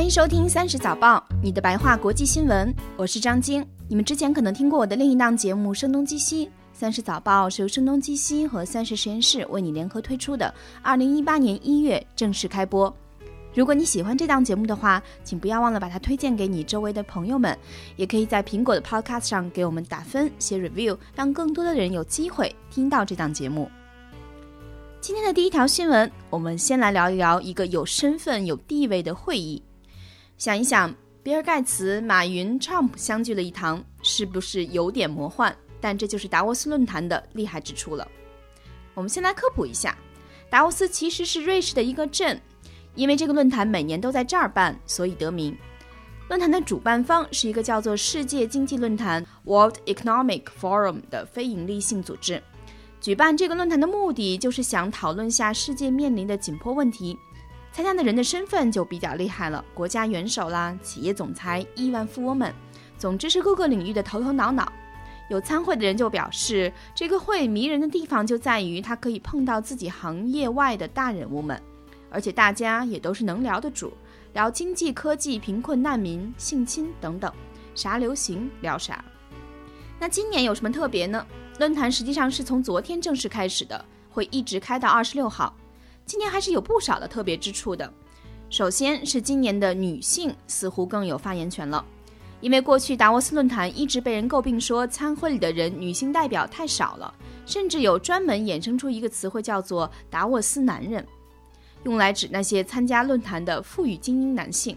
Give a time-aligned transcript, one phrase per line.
[0.00, 3.62] 欢迎收听三十早报，你的白话国际新闻，我是张晶。
[3.86, 10.54] 你们之前可能听过我的另一档节目《声东击西》，三十早报是由声东击西和三十实验室为你联合推出的。
[10.80, 12.90] 二零一八年一月正式开播。
[13.52, 17.54] 如果你喜欢这档节目的话，请不要忘了把它推荐给你周围的朋友们，
[17.96, 23.70] 也可以在苹果的 Podcast 上给我们打分、写 review，让更多的人有机会听到这档节目。
[25.02, 29.62] 今天的第一条新闻，我们先来聊一聊一个有身份、有地位的会议。
[30.40, 30.90] 想一想，
[31.22, 35.54] 比尔盖茨、马云、Trump 相聚了一堂，是不是有点魔幻？
[35.82, 38.08] 但这就是达沃斯论坛的厉害之处了。
[38.94, 39.94] 我们先来科普一下，
[40.48, 42.40] 达沃斯其实是瑞士的一个镇，
[42.94, 45.54] 因为这个论坛每年都在这儿办，所以得名。
[46.28, 52.42] 论坛的主办方是一个叫做世界经济论坛 （World Economic Forum） 的非营利性组织。
[52.98, 57.14] 举办这个论坛的目的就是想讨论下世界面临的紧迫问题。
[57.72, 62.52] 参加的人的身份就比较厉害了，国家元首啦、企业总裁、亿万富翁们，
[62.98, 64.70] 总之是各个领域的头头脑脑。
[65.28, 71.62] 有参会的人就表示，这个会迷人的地方就在于他可以碰到自己行业外的大人物们，
[72.10, 73.92] 而且大家也都是能聊的主，
[74.32, 77.32] 聊经济、科技、贫困、难民、性侵等等，
[77.76, 79.04] 啥流行聊啥。
[80.00, 81.24] 那今年有什么特别呢？
[81.60, 85.54] 论坛实际上是从昨天正式开始的，会一直开到二十六号。
[86.10, 87.88] 今年还是有不少的特别之处的。
[88.48, 91.84] 首先是今年的女性似乎更有发言权了，
[92.40, 97.14] 因为过去达沃斯论坛一直被人诟病说参会里的人女性代表太少了，
[97.46, 101.06] 甚至有专门衍生出一个词汇叫做“达沃斯男人”，
[101.86, 104.76] 用来指那些参加论坛的富裕精英男性。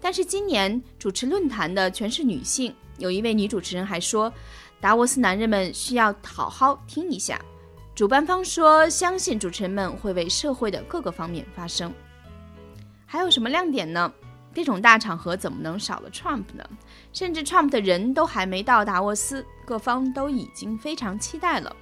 [0.00, 4.32] 但是今年主持论坛的全是女性，有一位女主持人还说，
[4.80, 7.38] 达沃斯男人们需要好好听一下。
[7.94, 11.92] 主办方说，相信主持人们会为社会的各个方面发声。
[13.04, 14.10] 还有什么亮点呢？
[14.54, 16.64] 这种大场合怎么能少了 Trump 呢？
[17.12, 21.74] 甚至 Trump 的人都还没到达沃斯，各方都已经非常期待了。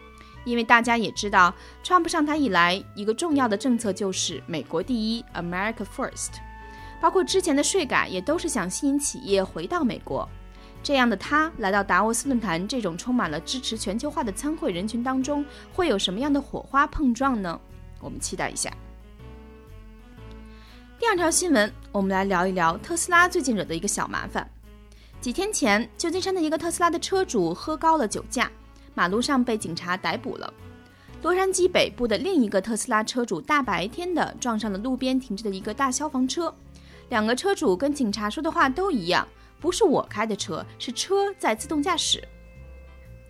[0.44, 1.54] 因为大家也知道
[1.84, 6.31] ，Trump 上台以来，一个重要的政策就是美国第一 （America First），
[7.00, 10.28] 包括之前的税改也都是想吸引企业回到美国。
[10.82, 17.60] 这样的他来到达沃斯论坛这种充满了支持全球化的参会人群当中，会有什么样的火花碰撞呢？
[18.00, 18.72] 我们期待一下。
[20.98, 24.48] 第二条新闻，我们来聊一聊特斯拉最近惹的一个小麻烦。
[25.20, 28.50] 几天前，旧金山的一个特斯拉的车主喝高了酒驾，
[28.94, 30.52] 马路上被警察逮捕了。
[31.22, 36.54] 洛杉矶北部的另一个特斯拉车主大白天的撞上了路边停着的一个大消防车，
[37.10, 39.28] 两个车主跟警察说的话都一样。
[39.60, 42.26] 不是我开的车，是车在自动驾驶，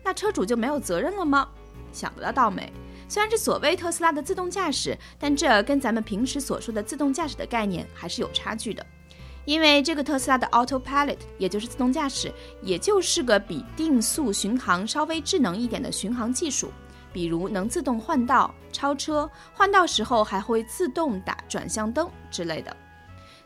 [0.03, 1.49] 那车主就没有责任了吗？
[1.91, 2.71] 想得到没？
[3.09, 8.85] 虽然是所谓特斯拉的自动驾驶，但这跟咱们平时所说的自动驾驶的概念还是有差距的。
[9.43, 12.31] 因为这个特斯拉的 Autopilot，也就是自动驾驶，
[12.61, 16.71] 也就是个比定速巡航稍微智能一点的巡航技术，
[17.11, 22.77] 比如能自动换道、超车，换道时候还会自动打转向灯之类的。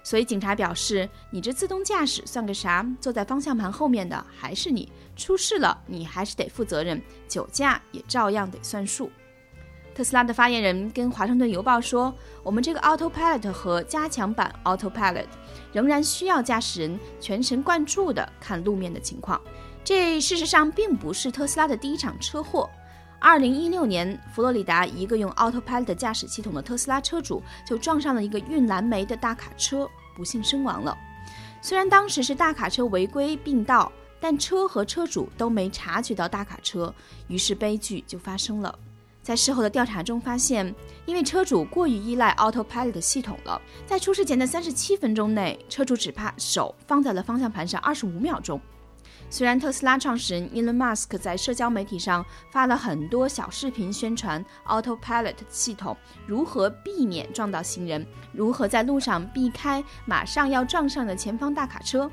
[0.06, 2.86] 所以警察表示：“你这自动驾驶算个啥？
[3.02, 9.10] 坐在方向盘后面的还是你，出事了你还是得负责任，酒驾也照样得算数。”
[9.96, 12.14] 特斯拉的发言人跟《华盛顿邮报》说
[12.44, 15.26] ：“我们这个 Autopilot 和加强版 Autopilot
[15.74, 19.42] 仍然需要驾驶人全神贯注地看路面的情况。
[19.84, 22.70] 这事实上并不是特斯拉的第一场车祸。
[23.20, 30.98] 二零一六年，佛罗里达一个用 Autopilot 驾驶系统的特斯拉车主就撞上了一个运蓝莓的大卡车。”不幸身亡了。
[31.62, 36.94] 虽然当时是大卡车违规并道，但车和车主都没察觉到大卡车，
[37.28, 38.74] 于是悲剧就发生了。
[39.22, 40.74] 在事后的调查中发现，
[41.06, 48.62] 因为车主过于依赖 Autopilot 系统了，在出事前的三十七分钟内，车主只怕手放在了方向盘上二十五秒钟。
[49.30, 62.10] 虽然特斯拉创始人 Elon Musk 在社交媒体上发了很多小视频宣传 Autopilot 系统如何避免撞到行人，如何在路上避开马上要撞上的前方大卡车，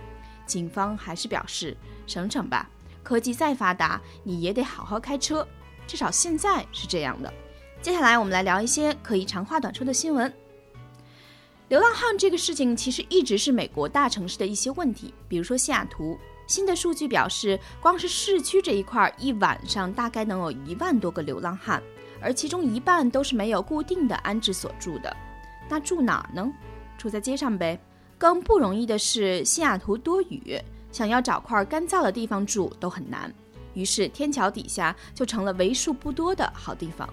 [0.47, 1.77] 警方还是表示
[2.09, 2.69] 省省吧，
[3.05, 5.47] 科技再发达你也得好好开车，
[5.87, 7.33] 至少现在是这样的。
[7.81, 10.33] 接下来我们来聊一些可以长话短说的新闻。
[11.69, 16.19] 流浪汉这个事情其实一直是美国大城市的一些问题，比如说西雅图。
[16.47, 21.83] 新的数据表示，光是市区这一块，一晚上大概能有一万多个流浪汉，
[22.21, 25.17] 而其中一半都是没有固定的安置所住的。
[25.69, 26.53] 那住哪呢？
[26.99, 27.79] 住在街上呗。
[28.19, 30.57] 更不容易的是，西雅图多雨，
[30.93, 33.33] 想要找块干燥的地方住都很难。
[33.75, 37.09] 于是，天桥底下就成了为数不多的好地方。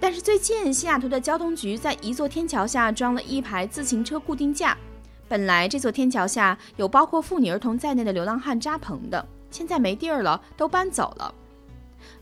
[0.00, 4.78] 但是最近，西雅图的交通局在一座天桥下装了一排自行车固定架。
[5.28, 11.34] 本来这座天桥下有包括妇女儿童在内的流浪汉扎棚的，现在没地儿了，都搬走了。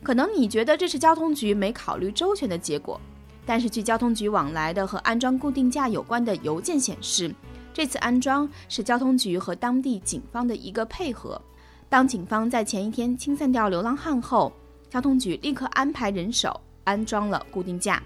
[0.02, 3.00] 可能你觉得这是交通局没考虑周全的结果，
[3.44, 7.32] 但是据交通局往来的和安装固定架有关的邮件显示，
[7.72, 11.40] 这次安装是交通局和当地警方的一个配合。
[11.88, 14.52] 当警方在前一天清散掉流浪汉后，
[14.90, 18.02] 交通局立刻安排人手安装了固定架，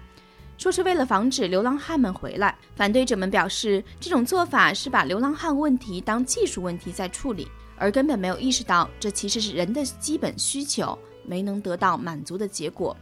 [0.61, 2.55] 说是为了防止流浪汉们回来。
[2.75, 7.47] 反对者们表示，这种做法是把流浪汉问题当技术问题在处理，
[7.77, 10.95] 而根本没有意识到这其实是人的基本需求。
[11.25, 12.95] 没能得到满足的结果，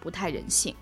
[0.00, 0.74] 不太人性。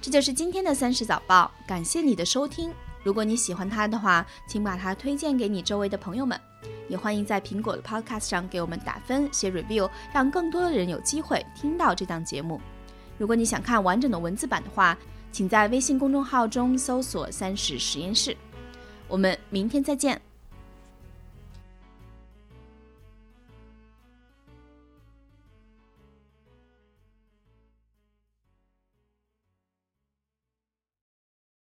[0.00, 2.72] 这就是今天的三十早报，感谢你的收听。
[3.02, 6.40] 如果你喜欢它的话，请把它推荐给你周围的朋友们，
[6.88, 12.60] 也欢迎在苹果的 Podcast 上给我们打分、写 review，让更多的人有机会听到这档节目。
[13.18, 14.96] 如果你想看完整的文字版的话，
[15.30, 18.36] 请在微信公众号中搜索“三十实验室”。
[19.08, 20.20] 我们明天再见。